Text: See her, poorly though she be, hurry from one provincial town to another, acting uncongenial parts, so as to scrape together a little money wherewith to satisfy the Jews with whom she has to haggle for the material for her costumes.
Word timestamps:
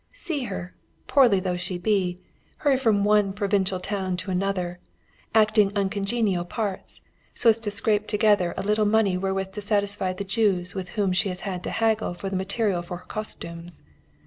See 0.15 0.45
her, 0.45 0.73
poorly 1.05 1.39
though 1.39 1.57
she 1.57 1.77
be, 1.77 2.17
hurry 2.57 2.75
from 2.75 3.03
one 3.03 3.33
provincial 3.33 3.79
town 3.79 4.17
to 4.17 4.31
another, 4.31 4.79
acting 5.35 5.71
uncongenial 5.75 6.43
parts, 6.43 7.01
so 7.35 7.49
as 7.49 7.59
to 7.59 7.69
scrape 7.69 8.07
together 8.07 8.55
a 8.57 8.63
little 8.63 8.85
money 8.87 9.15
wherewith 9.15 9.51
to 9.51 9.61
satisfy 9.61 10.11
the 10.13 10.23
Jews 10.23 10.73
with 10.73 10.89
whom 10.97 11.13
she 11.13 11.29
has 11.29 11.41
to 11.43 11.69
haggle 11.69 12.15
for 12.15 12.31
the 12.31 12.35
material 12.35 12.81
for 12.81 12.97
her 12.97 13.05
costumes. 13.05 13.83